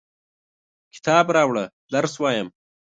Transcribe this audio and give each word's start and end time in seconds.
کتاب 0.93 1.25
راوړه، 1.35 1.65
درس 1.93 2.13
وایم! 2.21 2.47